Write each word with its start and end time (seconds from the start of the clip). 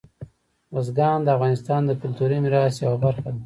بزګان 0.73 1.19
د 1.23 1.27
افغانستان 1.35 1.81
د 1.85 1.91
کلتوري 2.01 2.37
میراث 2.43 2.73
یوه 2.83 2.97
برخه 3.05 3.29
ده. 3.35 3.39